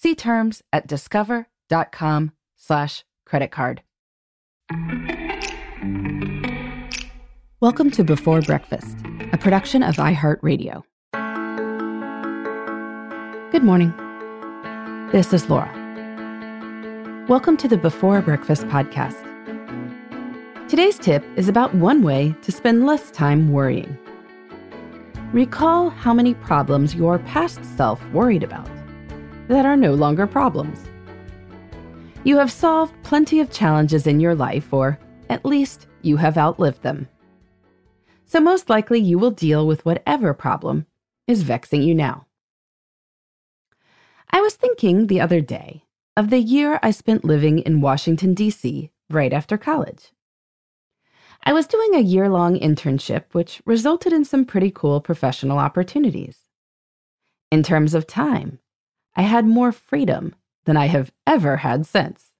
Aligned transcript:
See 0.00 0.14
terms 0.14 0.62
at 0.72 0.86
discover.com 0.86 2.30
slash 2.56 3.04
credit 3.26 3.50
card. 3.50 3.82
Welcome 7.58 7.90
to 7.90 8.04
Before 8.04 8.40
Breakfast, 8.40 8.96
a 9.32 9.38
production 9.38 9.82
of 9.82 9.96
iHeartRadio. 9.96 10.84
Good 13.50 13.64
morning. 13.64 13.92
This 15.10 15.32
is 15.32 15.50
Laura. 15.50 15.74
Welcome 17.28 17.56
to 17.56 17.66
the 17.66 17.76
Before 17.76 18.22
Breakfast 18.22 18.68
podcast. 18.68 19.16
Today's 20.68 21.00
tip 21.00 21.24
is 21.34 21.48
about 21.48 21.74
one 21.74 22.02
way 22.02 22.36
to 22.42 22.52
spend 22.52 22.86
less 22.86 23.10
time 23.10 23.50
worrying. 23.50 23.98
Recall 25.32 25.90
how 25.90 26.14
many 26.14 26.34
problems 26.34 26.94
your 26.94 27.18
past 27.18 27.64
self 27.76 28.00
worried 28.10 28.44
about 28.44 28.77
that 29.48 29.66
are 29.66 29.76
no 29.76 29.94
longer 29.94 30.26
problems. 30.26 30.78
You 32.24 32.38
have 32.38 32.52
solved 32.52 32.94
plenty 33.02 33.40
of 33.40 33.50
challenges 33.50 34.06
in 34.06 34.20
your 34.20 34.34
life, 34.34 34.72
or 34.72 34.98
at 35.28 35.44
least 35.44 35.86
you 36.02 36.16
have 36.16 36.38
outlived 36.38 36.82
them. 36.82 37.08
So, 38.26 38.40
most 38.40 38.68
likely, 38.68 39.00
you 39.00 39.18
will 39.18 39.30
deal 39.30 39.66
with 39.66 39.84
whatever 39.84 40.34
problem 40.34 40.86
is 41.26 41.42
vexing 41.42 41.82
you 41.82 41.94
now. 41.94 42.26
I 44.30 44.40
was 44.40 44.54
thinking 44.54 45.06
the 45.06 45.20
other 45.20 45.40
day 45.40 45.84
of 46.16 46.30
the 46.30 46.38
year 46.38 46.78
I 46.82 46.90
spent 46.90 47.24
living 47.24 47.60
in 47.60 47.80
Washington, 47.80 48.34
D.C. 48.34 48.90
right 49.08 49.32
after 49.32 49.56
college. 49.56 50.12
I 51.44 51.52
was 51.52 51.66
doing 51.66 51.94
a 51.94 52.00
year 52.00 52.28
long 52.28 52.58
internship, 52.58 53.24
which 53.32 53.62
resulted 53.64 54.12
in 54.12 54.24
some 54.24 54.44
pretty 54.44 54.70
cool 54.70 55.00
professional 55.00 55.58
opportunities. 55.58 56.40
In 57.50 57.62
terms 57.62 57.94
of 57.94 58.06
time, 58.06 58.58
I 59.18 59.22
had 59.22 59.46
more 59.46 59.72
freedom 59.72 60.36
than 60.64 60.76
I 60.76 60.86
have 60.86 61.10
ever 61.26 61.56
had 61.56 61.86
since. 61.86 62.36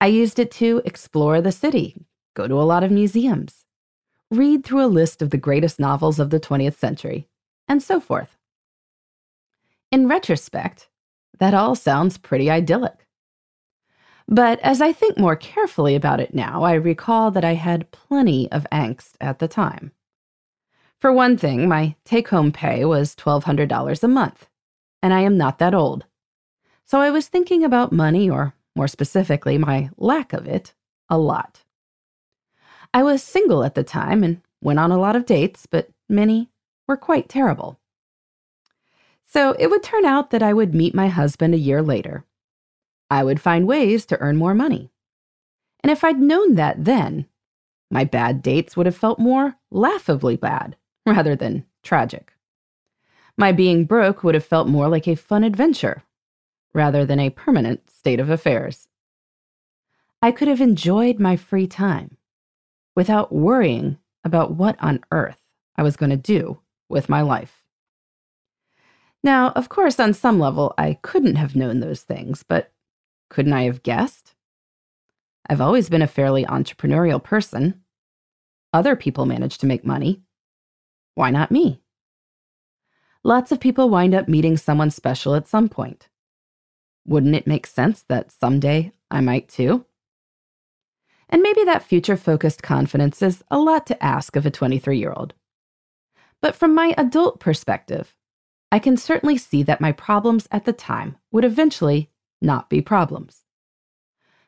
I 0.00 0.06
used 0.06 0.38
it 0.38 0.50
to 0.52 0.80
explore 0.86 1.42
the 1.42 1.52
city, 1.52 2.06
go 2.32 2.48
to 2.48 2.54
a 2.54 2.64
lot 2.64 2.82
of 2.82 2.90
museums, 2.90 3.66
read 4.30 4.64
through 4.64 4.82
a 4.82 4.86
list 4.86 5.20
of 5.20 5.28
the 5.28 5.36
greatest 5.36 5.78
novels 5.78 6.18
of 6.18 6.30
the 6.30 6.40
20th 6.40 6.76
century, 6.76 7.28
and 7.68 7.82
so 7.82 8.00
forth. 8.00 8.38
In 9.92 10.08
retrospect, 10.08 10.88
that 11.40 11.52
all 11.52 11.74
sounds 11.74 12.16
pretty 12.16 12.50
idyllic. 12.50 13.06
But 14.26 14.58
as 14.60 14.80
I 14.80 14.94
think 14.94 15.18
more 15.18 15.36
carefully 15.36 15.94
about 15.94 16.20
it 16.20 16.34
now, 16.34 16.62
I 16.62 16.72
recall 16.72 17.30
that 17.32 17.44
I 17.44 17.52
had 17.52 17.90
plenty 17.90 18.50
of 18.50 18.66
angst 18.72 19.12
at 19.20 19.40
the 19.40 19.46
time. 19.46 19.92
For 20.98 21.12
one 21.12 21.36
thing, 21.36 21.68
my 21.68 21.96
take 22.06 22.28
home 22.28 22.50
pay 22.50 22.86
was 22.86 23.14
$1,200 23.14 24.02
a 24.02 24.08
month, 24.08 24.48
and 25.02 25.12
I 25.12 25.20
am 25.20 25.36
not 25.36 25.58
that 25.58 25.74
old. 25.74 26.04
So 26.84 27.00
I 27.00 27.10
was 27.10 27.28
thinking 27.28 27.64
about 27.64 27.92
money, 27.92 28.30
or 28.30 28.54
more 28.74 28.88
specifically, 28.88 29.58
my 29.58 29.90
lack 29.96 30.32
of 30.32 30.46
it, 30.46 30.74
a 31.08 31.18
lot. 31.18 31.62
I 32.94 33.02
was 33.02 33.22
single 33.22 33.64
at 33.64 33.74
the 33.74 33.84
time 33.84 34.22
and 34.22 34.40
went 34.60 34.78
on 34.78 34.90
a 34.90 34.98
lot 34.98 35.16
of 35.16 35.26
dates, 35.26 35.66
but 35.66 35.88
many 36.08 36.50
were 36.86 36.96
quite 36.96 37.28
terrible. 37.28 37.78
So 39.24 39.52
it 39.58 39.68
would 39.68 39.82
turn 39.82 40.04
out 40.04 40.30
that 40.30 40.42
I 40.42 40.52
would 40.52 40.74
meet 40.74 40.94
my 40.94 41.08
husband 41.08 41.54
a 41.54 41.58
year 41.58 41.82
later. 41.82 42.24
I 43.10 43.24
would 43.24 43.40
find 43.40 43.66
ways 43.66 44.06
to 44.06 44.18
earn 44.20 44.36
more 44.36 44.54
money. 44.54 44.90
And 45.82 45.90
if 45.90 46.04
I'd 46.04 46.20
known 46.20 46.54
that 46.54 46.84
then, 46.84 47.26
my 47.90 48.04
bad 48.04 48.42
dates 48.42 48.76
would 48.76 48.86
have 48.86 48.96
felt 48.96 49.18
more 49.18 49.56
laughably 49.70 50.36
bad 50.36 50.76
rather 51.04 51.36
than 51.36 51.64
tragic. 51.82 52.32
My 53.36 53.52
being 53.52 53.84
broke 53.84 54.24
would 54.24 54.34
have 54.34 54.44
felt 54.44 54.68
more 54.68 54.88
like 54.88 55.06
a 55.06 55.14
fun 55.14 55.44
adventure 55.44 56.02
rather 56.72 57.04
than 57.04 57.20
a 57.20 57.30
permanent 57.30 57.90
state 57.90 58.20
of 58.20 58.30
affairs. 58.30 58.88
I 60.22 60.30
could 60.32 60.48
have 60.48 60.60
enjoyed 60.60 61.18
my 61.18 61.36
free 61.36 61.66
time 61.66 62.16
without 62.94 63.32
worrying 63.32 63.98
about 64.24 64.54
what 64.54 64.76
on 64.80 65.00
earth 65.10 65.38
I 65.76 65.82
was 65.82 65.96
going 65.96 66.10
to 66.10 66.16
do 66.16 66.60
with 66.88 67.08
my 67.08 67.20
life. 67.20 67.62
Now, 69.22 69.50
of 69.50 69.68
course, 69.68 69.98
on 70.00 70.14
some 70.14 70.38
level, 70.38 70.72
I 70.78 70.98
couldn't 71.02 71.36
have 71.36 71.56
known 71.56 71.80
those 71.80 72.02
things, 72.02 72.42
but 72.42 72.72
couldn't 73.28 73.52
I 73.52 73.64
have 73.64 73.82
guessed? 73.82 74.34
I've 75.48 75.60
always 75.60 75.88
been 75.88 76.02
a 76.02 76.06
fairly 76.06 76.44
entrepreneurial 76.44 77.22
person. 77.22 77.82
Other 78.72 78.96
people 78.96 79.26
manage 79.26 79.58
to 79.58 79.66
make 79.66 79.84
money. 79.84 80.22
Why 81.14 81.30
not 81.30 81.50
me? 81.50 81.82
Lots 83.26 83.50
of 83.50 83.58
people 83.58 83.90
wind 83.90 84.14
up 84.14 84.28
meeting 84.28 84.56
someone 84.56 84.92
special 84.92 85.34
at 85.34 85.48
some 85.48 85.68
point. 85.68 86.08
Wouldn't 87.08 87.34
it 87.34 87.44
make 87.44 87.66
sense 87.66 88.04
that 88.08 88.30
someday 88.30 88.92
I 89.10 89.20
might 89.20 89.48
too? 89.48 89.84
And 91.28 91.42
maybe 91.42 91.64
that 91.64 91.82
future 91.82 92.16
focused 92.16 92.62
confidence 92.62 93.20
is 93.22 93.42
a 93.50 93.58
lot 93.58 93.84
to 93.88 94.00
ask 94.00 94.36
of 94.36 94.46
a 94.46 94.50
23 94.52 94.96
year 94.96 95.12
old. 95.12 95.34
But 96.40 96.54
from 96.54 96.72
my 96.72 96.94
adult 96.96 97.40
perspective, 97.40 98.14
I 98.70 98.78
can 98.78 98.96
certainly 98.96 99.38
see 99.38 99.64
that 99.64 99.80
my 99.80 99.90
problems 99.90 100.46
at 100.52 100.64
the 100.64 100.72
time 100.72 101.16
would 101.32 101.44
eventually 101.44 102.12
not 102.40 102.70
be 102.70 102.80
problems. 102.80 103.40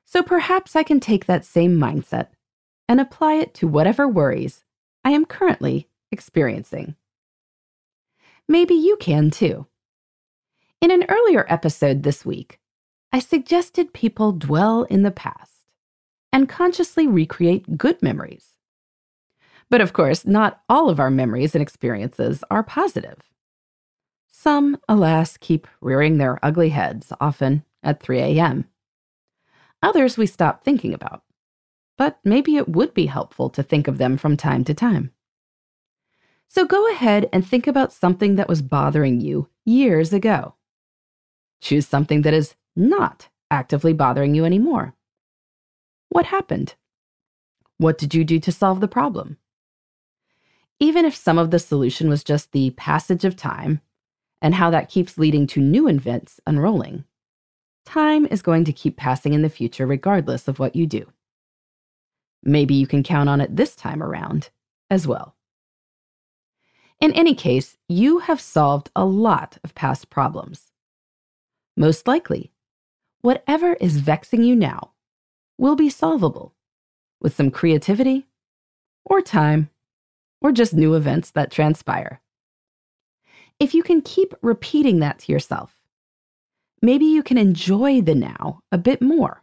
So 0.05 0.23
perhaps 0.23 0.77
I 0.77 0.85
can 0.85 1.01
take 1.01 1.27
that 1.27 1.45
same 1.45 1.77
mindset 1.77 2.29
and 2.89 3.01
apply 3.01 3.35
it 3.39 3.55
to 3.55 3.67
whatever 3.67 4.07
worries 4.07 4.63
I 5.05 5.11
am 5.11 5.25
currently 5.25 5.89
experiencing. 6.13 6.95
Maybe 8.49 8.75
you 8.75 8.97
can 8.97 9.31
too. 9.31 9.67
In 10.81 10.91
an 10.91 11.05
earlier 11.09 11.45
episode 11.49 12.03
this 12.03 12.25
week, 12.25 12.59
I 13.13 13.19
suggested 13.19 13.93
people 13.93 14.33
dwell 14.33 14.85
in 14.85 15.03
the 15.03 15.11
past 15.11 15.67
and 16.33 16.49
consciously 16.49 17.07
recreate 17.07 17.77
good 17.77 18.03
memories. 18.03 18.57
But 19.69 19.83
of 19.83 19.93
course, 19.93 20.25
not 20.25 20.63
all 20.69 20.89
of 20.89 20.99
our 20.99 21.11
memories 21.11 21.55
and 21.55 21.61
experiences 21.61 22.43
are 22.51 22.63
positive. 22.63 23.19
Some, 24.31 24.79
alas, 24.89 25.37
keep 25.37 25.67
rearing 25.83 26.17
their 26.17 26.39
ugly 26.43 26.71
heads, 26.71 27.13
often 27.21 27.65
at 27.83 28.03
3 28.03 28.19
a.m. 28.21 28.65
Others 29.83 30.17
we 30.17 30.27
stop 30.27 30.65
thinking 30.65 30.95
about, 30.95 31.23
but 31.99 32.19
maybe 32.25 32.57
it 32.57 32.69
would 32.69 32.95
be 32.95 33.07
helpful 33.07 33.51
to 33.51 33.63
think 33.63 33.89
of 33.89 33.99
them 33.99 34.17
from 34.17 34.37
time 34.37 34.65
to 34.65 34.75
time. 34.75 35.13
So 36.49 36.65
go 36.65 36.91
ahead 36.91 37.29
and 37.33 37.47
think 37.47 37.67
about 37.67 37.93
something 37.93 38.37
that 38.37 38.49
was 38.49 38.63
bothering 38.63 39.21
you 39.21 39.49
years 39.67 40.13
ago. 40.13 40.55
Choose 41.61 41.87
something 41.87 42.23
that 42.23 42.35
is 42.35 42.55
not 42.75 43.29
actively 43.51 43.93
bothering 43.93 44.35
you 44.35 44.45
anymore. 44.45 44.95
What 46.09 46.27
happened? 46.27 46.75
What 47.77 47.99
did 47.99 48.15
you 48.15 48.25
do 48.25 48.41
to 48.41 48.51
solve 48.51 48.81
the 48.81 48.89
problem? 48.89 49.37
Even 50.81 51.05
if 51.05 51.15
some 51.15 51.39
of 51.39 51.51
the 51.51 51.59
solution 51.59 52.09
was 52.09 52.25
just 52.25 52.53
the 52.53 52.71
passage 52.71 53.25
of 53.25 53.37
time 53.37 53.81
and 54.41 54.55
how 54.55 54.71
that 54.71 54.89
keeps 54.89 55.19
leading 55.19 55.47
to 55.49 55.61
new 55.61 55.87
events 55.89 56.41
unrolling, 56.47 57.05
time 57.85 58.27
is 58.27 58.43
going 58.43 58.65
to 58.65 58.73
keep 58.73 58.97
passing 58.97 59.35
in 59.35 59.43
the 59.43 59.49
future 59.51 59.87
regardless 59.87 60.49
of 60.49 60.59
what 60.59 60.77
you 60.77 60.87
do. 60.87 61.07
Maybe 62.43 62.75
you 62.75 62.87
can 62.87 63.03
count 63.03 63.29
on 63.29 63.41
it 63.41 63.55
this 63.55 63.77
time 63.77 64.03
around 64.03 64.51
as 64.89 65.07
well. 65.07 65.35
In 67.01 67.13
any 67.13 67.35
case, 67.35 67.77
you 67.89 68.19
have 68.19 68.41
solved 68.41 68.91
a 68.97 69.05
lot 69.05 69.59
of 69.63 69.75
past 69.75 70.11
problems. 70.11 70.73
Most 71.77 72.09
likely, 72.09 72.53
whatever 73.21 73.75
is 73.75 73.99
vexing 73.99 74.43
you 74.43 74.57
now 74.57 74.93
will 75.59 75.77
be 75.77 75.91
solvable 75.91 76.55
with 77.21 77.35
some 77.35 77.51
creativity, 77.53 78.27
or 79.05 79.21
time, 79.21 79.71
or 80.41 80.51
just 80.51 80.75
new 80.75 80.95
events 80.95 81.31
that 81.33 81.53
transpire. 81.53 82.21
If 83.61 83.75
you 83.75 83.83
can 83.83 84.03
keep 84.03 84.35
repeating 84.43 84.99
that 85.01 85.21
to 85.21 85.33
yourself, 85.33 85.81
maybe 86.83 87.07
you 87.07 87.23
can 87.23 87.39
enjoy 87.39 88.01
the 88.01 88.15
now 88.15 88.61
a 88.71 88.79
bit 88.79 89.01
more 89.03 89.43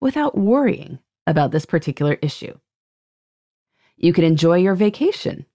without 0.00 0.36
worrying 0.36 1.00
about 1.26 1.50
this 1.50 1.66
particular 1.66 2.18
issue. 2.22 2.56
You 3.96 4.12
can 4.12 4.24
enjoy 4.24 4.58
your 4.58 4.74
vacation 4.74 5.46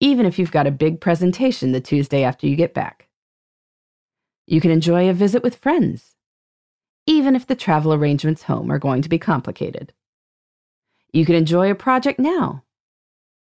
even 0.00 0.26
if 0.26 0.38
you've 0.38 0.50
got 0.50 0.66
a 0.66 0.72
big 0.72 1.00
presentation 1.00 1.72
the 1.72 1.80
Tuesday 1.80 2.24
after 2.24 2.46
you 2.46 2.56
get 2.56 2.74
back. 2.74 3.08
You 4.46 4.60
can 4.60 4.70
enjoy 4.70 5.08
a 5.08 5.12
visit 5.12 5.42
with 5.42 5.56
friends 5.56 6.16
even 7.06 7.34
if 7.34 7.46
the 7.46 7.56
travel 7.56 7.92
arrangements 7.92 8.44
home 8.44 8.70
are 8.70 8.78
going 8.78 9.02
to 9.02 9.08
be 9.08 9.18
complicated. 9.18 9.92
You 11.12 11.26
can 11.26 11.34
enjoy 11.34 11.70
a 11.70 11.74
project 11.74 12.20
now, 12.20 12.62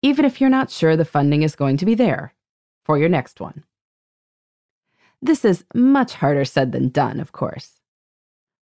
even 0.02 0.24
if 0.24 0.40
you're 0.40 0.50
not 0.50 0.70
sure 0.70 0.96
the 0.96 1.04
funding 1.04 1.42
is 1.42 1.56
going 1.56 1.76
to 1.78 1.86
be 1.86 1.94
there 1.94 2.34
for 2.84 2.98
your 2.98 3.08
next 3.08 3.40
one. 3.40 3.64
This 5.20 5.44
is 5.44 5.64
much 5.74 6.14
harder 6.14 6.44
said 6.44 6.70
than 6.70 6.90
done, 6.90 7.18
of 7.18 7.32
course. 7.32 7.80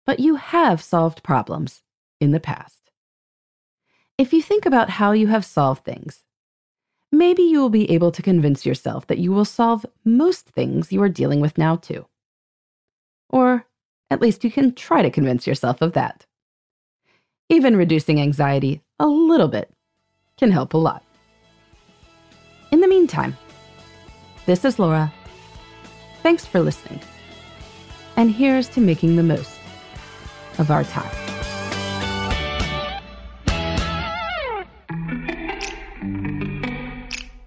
But 0.07 0.21
you 0.21 0.37
have 0.37 0.83
solved 0.83 1.23
problems 1.23 1.83
in 2.19 2.31
the 2.31 2.41
past. 2.41 2.91
If 4.17 4.33
you 4.33 4.41
think 4.41 4.65
about 4.65 4.89
how 4.89 5.13
you 5.13 5.27
have 5.27 5.45
solved 5.45 5.85
things, 5.85 6.25
maybe 7.13 7.43
you 7.43 7.61
will 7.61 7.71
be 7.71 7.91
able 7.91 8.13
to 8.13 8.23
convince 8.23 8.67
yourself 8.67 9.07
that 9.07 9.19
you 9.19 9.33
will 9.33 9.45
solve 9.45 9.87
most 10.05 10.49
things 10.49 10.93
you 10.93 11.03
are 11.03 11.09
dealing 11.09 11.41
with 11.41 11.59
now, 11.59 11.77
too. 11.77 12.07
Or 13.29 13.67
at 14.11 14.21
least 14.21 14.45
you 14.45 14.51
can 14.51 14.75
try 14.75 15.03
to 15.03 15.11
convince 15.11 15.47
yourself 15.47 15.83
of 15.83 15.93
that. 15.93 16.27
Even 17.49 17.77
reducing 17.77 18.21
anxiety 18.21 18.83
a 18.99 19.07
little 19.07 19.49
bit 19.49 19.71
can 20.37 20.51
help 20.51 20.75
a 20.75 20.79
lot. 20.79 21.05
In 22.73 22.81
the 22.81 22.89
meantime, 22.89 23.37
this 24.47 24.65
is 24.65 24.79
Laura. 24.79 25.13
Thanks 26.23 26.45
for 26.45 26.61
listening. 26.61 27.01
And 28.17 28.31
here's 28.31 28.69
to 28.71 28.81
making 28.81 29.17
the 29.17 29.23
most 29.23 29.59
of 30.59 30.71
our 30.71 30.85
time. 30.85 31.26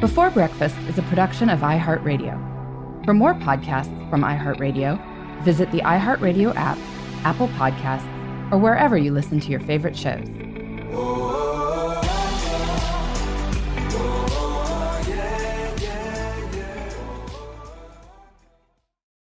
Before 0.00 0.30
Breakfast 0.30 0.78
is 0.88 0.96
a 0.96 1.02
production 1.02 1.50
of 1.50 1.60
iHeartRadio. 1.60 3.04
For 3.04 3.12
more 3.12 3.34
podcasts 3.34 4.08
from 4.08 4.22
iHeartRadio, 4.22 4.98
visit 5.42 5.70
the 5.72 5.80
iHeartRadio 5.80 6.56
app, 6.56 6.78
Apple 7.26 7.48
Podcasts, 7.48 8.08
or 8.50 8.56
wherever 8.56 8.96
you 8.96 9.12
listen 9.12 9.40
to 9.40 9.50
your 9.50 9.60
favorite 9.60 9.94
shows. 9.94 10.26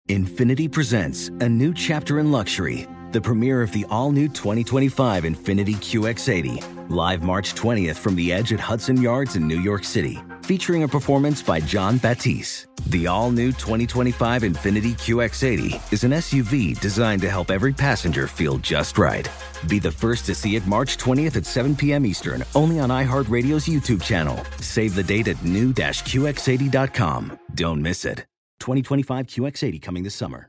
Infiniti 0.08 0.72
presents 0.72 1.28
a 1.28 1.48
new 1.50 1.74
chapter 1.74 2.18
in 2.18 2.32
luxury, 2.32 2.86
the 3.10 3.20
premiere 3.20 3.60
of 3.60 3.72
the 3.72 3.84
all 3.90 4.10
new 4.10 4.26
2025 4.26 5.24
Infiniti 5.24 5.74
QX80, 5.74 6.88
live 6.88 7.22
March 7.22 7.54
20th 7.54 7.96
from 7.96 8.16
the 8.16 8.32
edge 8.32 8.54
at 8.54 8.60
Hudson 8.60 9.00
Yards 9.00 9.36
in 9.36 9.46
New 9.46 9.60
York 9.60 9.84
City, 9.84 10.18
featuring 10.42 10.82
a 10.82 10.88
performance 10.88 11.42
by 11.42 11.60
Jon 11.60 11.98
Batiste. 11.98 12.66
The 12.88 13.06
all 13.06 13.30
new 13.30 13.52
2025 13.52 14.42
Infiniti 14.42 14.92
QX80 14.92 15.92
is 15.92 16.04
an 16.04 16.10
SUV 16.12 16.78
designed 16.80 17.22
to 17.22 17.30
help 17.30 17.50
every 17.50 17.72
passenger 17.72 18.26
feel 18.26 18.58
just 18.58 18.98
right. 18.98 19.28
Be 19.68 19.78
the 19.78 19.90
first 19.90 20.26
to 20.26 20.34
see 20.34 20.56
it 20.56 20.66
March 20.66 20.98
20th 20.98 21.36
at 21.36 21.46
7 21.46 21.76
p.m. 21.76 22.04
Eastern, 22.04 22.44
only 22.54 22.80
on 22.80 22.90
iHeartRadio's 22.90 23.66
YouTube 23.66 24.02
channel. 24.02 24.42
Save 24.60 24.94
the 24.94 25.02
date 25.02 25.28
at 25.28 25.42
new-QX80.com. 25.44 27.38
Don't 27.54 27.80
miss 27.80 28.04
it. 28.04 28.26
2025 28.60 29.26
QX80 29.26 29.80
coming 29.80 30.02
this 30.02 30.14
summer. 30.14 30.48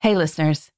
Hey, 0.00 0.16
listeners. 0.16 0.70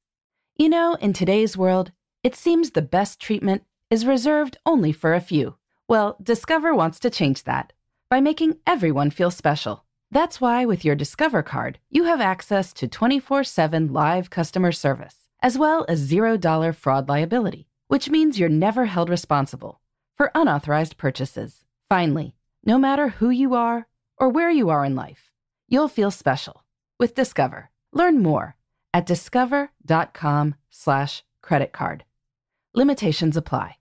You 0.57 0.69
know, 0.69 0.95
in 1.01 1.13
today's 1.13 1.57
world, 1.57 1.93
it 2.23 2.35
seems 2.35 2.71
the 2.71 2.83
best 2.83 3.21
treatment 3.21 3.63
is 3.91 4.05
reserved 4.07 4.57
only 4.67 4.93
for 4.93 5.15
a 5.15 5.21
few. 5.21 5.57
Well, 5.89 6.17
Discover 6.23 6.75
wants 6.75 6.99
to 7.01 7.11
change 7.11 7.45
that 7.45 7.73
by 8.13 8.21
making 8.21 8.59
everyone 8.67 9.09
feel 9.09 9.31
special. 9.31 9.87
That's 10.11 10.39
why, 10.39 10.67
with 10.67 10.85
your 10.85 10.95
Discover 10.95 11.43
card, 11.45 11.79
you 11.89 12.05
have 12.05 12.21
access 12.21 12.75
to 12.75 12.87
24 12.87 13.43
7 13.43 13.91
live 13.91 14.29
customer 14.29 14.71
service, 14.71 15.17
as 15.41 15.57
well 15.57 15.87
as 15.89 16.11
$0 16.13 16.75
fraud 16.75 17.09
liability, 17.09 17.69
which 17.89 18.11
means 18.11 18.39
you're 18.39 18.51
never 18.51 18.85
held 18.85 19.09
responsible 19.09 19.81
for 20.15 20.31
unauthorized 20.35 20.99
purchases. 20.99 21.65
Finally, 21.89 22.35
no 22.67 22.77
matter 22.77 23.09
who 23.09 23.31
you 23.31 23.55
are 23.55 23.87
or 24.19 24.29
where 24.29 24.51
you 24.51 24.69
are 24.69 24.85
in 24.85 24.95
life, 24.95 25.31
you'll 25.67 25.89
feel 25.89 26.11
special 26.11 26.65
with 27.01 27.15
Discover. 27.15 27.71
Learn 27.95 28.23
more 28.23 28.57
at 28.93 29.07
discover.com 29.07 30.55
slash 30.69 31.25
credit 31.41 31.73
card. 31.73 32.05
Limitations 32.75 33.39
apply. 33.39 33.77